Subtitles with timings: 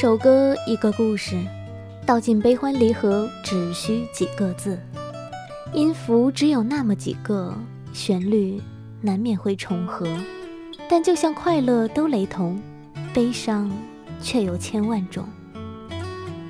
[0.00, 1.36] 首歌，一个故事，
[2.06, 4.78] 道尽悲欢离合只需几个字。
[5.74, 7.54] 音符只有那么几个，
[7.92, 8.58] 旋律
[9.02, 10.08] 难免会重合，
[10.88, 12.58] 但就像快乐都雷同，
[13.12, 13.70] 悲伤
[14.22, 15.22] 却有千万种。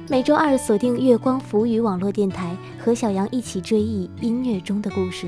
[0.08, 5.26] 每周二锁定月光浮语网络电台，和小杨一起追忆音乐中的故事。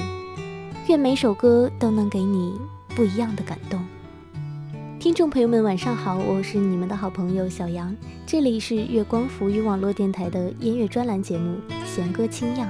[0.86, 2.54] 愿每首歌都能给你
[2.94, 3.84] 不一样的感动。
[5.02, 7.92] 听众朋友们，晚上好，我是你们的好朋友小杨，
[8.24, 12.68] 这里是月光浮语网络电台的音乐专栏节目《弦歌清漾》。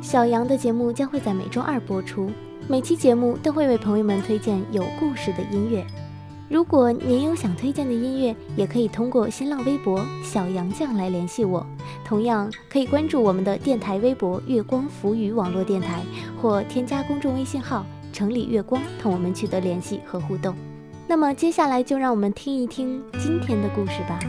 [0.00, 2.30] 小杨的节目将会在每周二播出，
[2.68, 5.84] 每期节目都会为朋友们推荐有故事的音乐。
[6.48, 11.66] 如果您有想推荐的音乐，也可以通过新浪微博小杨酱来联系我，
[12.04, 16.04] 同样可以关注我们的电台微博月光浮语网络电台，
[16.40, 20.54] 或添加公众微信号城里月光，同我们取得联系和互动。
[21.10, 24.20] 那么接下来就让我们听一听今天的故事吧。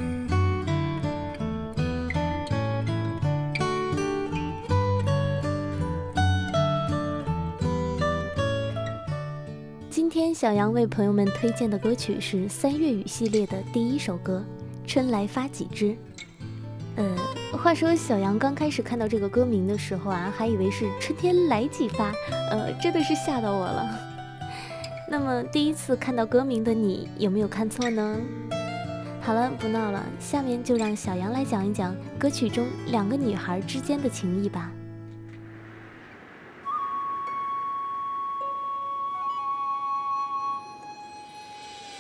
[9.90, 14.42] 今天小杨为朋友们推荐的歌曲是三月雨系列的第一首歌
[14.90, 15.88] 《春来发几枝》。
[16.96, 17.06] 呃，
[17.62, 22.14] 话说小杨刚开始看到这个歌名的时候啊，还以为是春天来几发，
[22.50, 24.09] 呃，真的是吓到我了。
[25.12, 28.18] 那么第一次看到歌名的你有没有看错呢？
[29.22, 34.72] 好了，不闹了，下面就让小杨来讲一讲歌曲中两个女孩之间的情谊吧。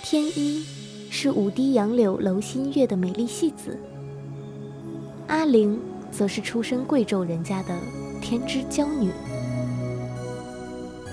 [0.03, 0.63] 天一
[1.09, 3.75] 是五堤杨柳楼新月的美丽戏子，
[5.27, 7.75] 阿玲则是出身贵胄人家的
[8.21, 9.11] 天之娇女，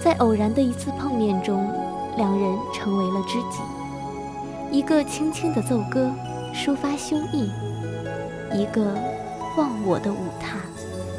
[0.02, 1.85] 在偶然的一次碰面中。
[2.16, 3.60] 两人成为了知己，
[4.70, 6.10] 一个轻轻的奏歌，
[6.54, 7.50] 抒发胸臆；
[8.54, 8.82] 一个
[9.58, 10.56] 忘我的舞踏，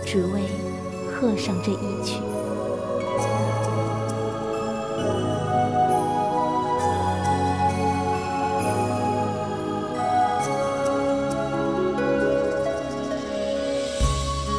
[0.04, 0.42] 只为
[1.14, 2.20] 和上这一曲。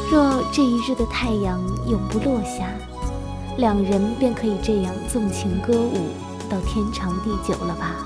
[0.08, 2.68] 若这一日的太阳永不落下，
[3.56, 6.27] 两人便可以这样纵情歌舞。
[6.48, 7.96] 到天长地久了吧？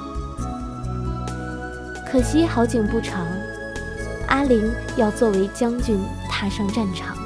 [2.10, 3.26] 可惜好景不长，
[4.28, 5.98] 阿玲要作为将军
[6.28, 7.16] 踏上战场，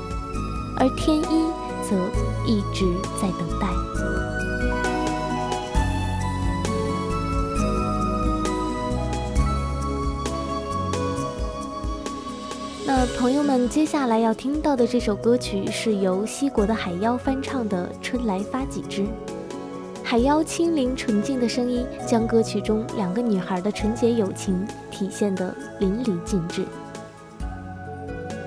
[0.76, 1.50] 而天一
[1.82, 1.96] 则
[2.46, 2.86] 一直
[3.20, 3.66] 在等待。
[12.86, 19.02] 那朋友们，接下来要听到的这首歌曲是由西国的海妖翻唱的《春来发几枝》。
[20.08, 26.64] 海妖清灵纯净的声音，将歌曲中两个女孩的纯洁友情体现得淋漓尽致。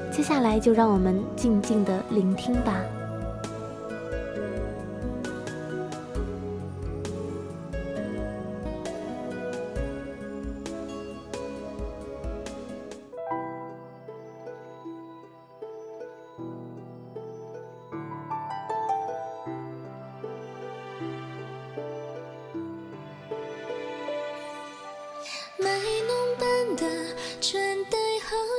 [0.10, 2.82] 接下来就让我们静静的聆听吧。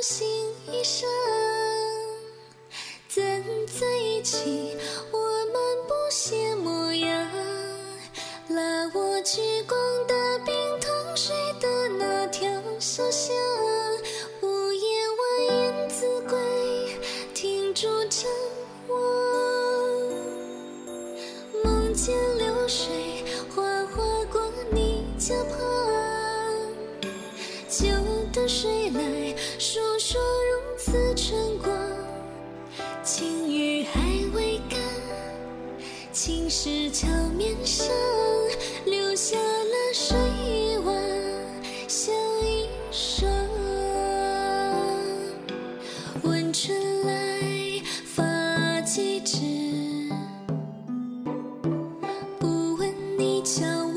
[0.03, 0.27] 心
[0.66, 1.09] 一生，
[3.06, 3.22] 怎
[3.66, 4.77] 在一起？
[5.12, 5.55] 我们
[5.87, 7.28] 不羡模样，
[8.49, 9.79] 拉我去过。
[36.22, 37.88] 青石桥面上
[38.84, 40.94] 留下了水碗，
[41.88, 42.12] 笑
[42.43, 43.26] 一声。
[46.22, 49.38] 问春来发几枝？
[52.38, 53.89] 不问你叫。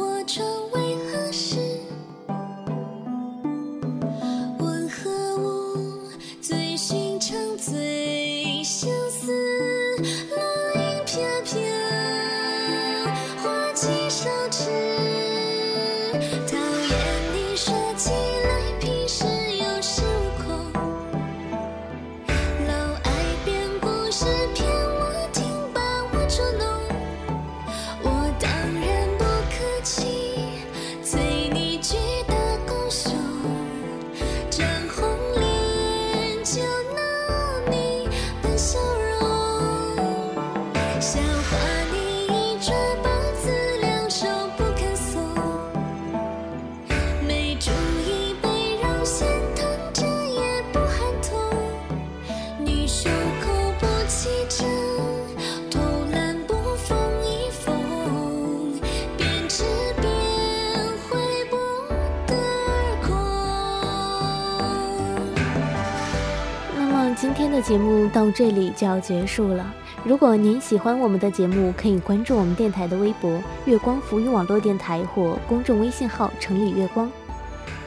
[66.76, 69.74] 那么今天的节目到这里就要结束了。
[70.04, 77.10] 如果您喜欢我们的节目，可以关注我们电台的微博“月光浮云网络电台”或公众微信号“城里月光”，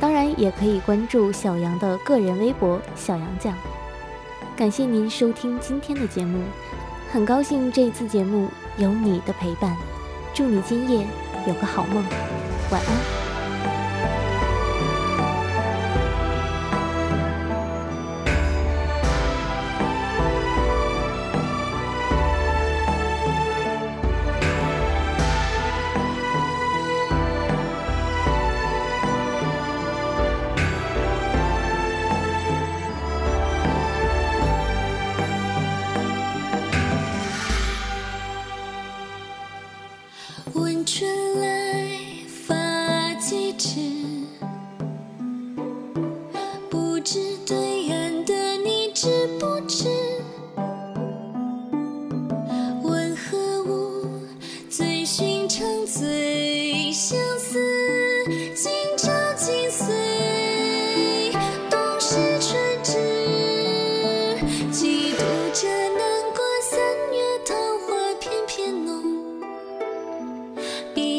[0.00, 3.54] 当然也可以关注小杨的个人微博“小杨讲”。
[4.56, 6.42] 感谢您收听今天的节目，
[7.12, 8.48] 很高兴这次节目
[8.78, 9.76] 有你的陪伴。
[10.32, 11.06] 祝你今夜
[11.46, 12.02] 有个好梦，
[12.70, 13.25] 晚安。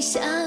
[0.07, 0.46] 想